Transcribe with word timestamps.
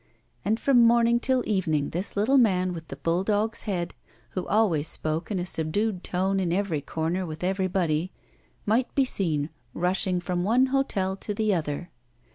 And 0.43 0.59
from 0.59 0.81
morning 0.83 1.19
till 1.19 1.43
evening 1.47 1.91
this 1.91 2.17
little 2.17 2.39
man 2.39 2.73
with 2.73 2.87
the 2.87 2.95
bulldog's 2.95 3.65
head, 3.69 3.93
who 4.31 4.47
always 4.47 4.87
spoke 4.87 5.29
in 5.29 5.37
a 5.37 5.45
subdued 5.45 6.03
tone 6.03 6.39
in 6.39 6.51
every 6.51 6.81
corner 6.81 7.23
with 7.23 7.43
everybody, 7.43 8.11
might 8.65 8.95
be 8.95 9.05
seen 9.05 9.51
rushing 9.75 10.19
from 10.19 10.43
one 10.43 10.65
hotel 10.73 11.15
to 11.17 11.35
the 11.35 11.53
other. 11.53 11.91